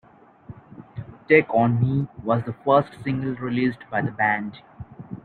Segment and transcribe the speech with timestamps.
[1.29, 4.57] "Take On Me" was the first single released by the band.